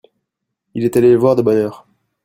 [0.73, 1.85] Il est allé le voir de bonne heure.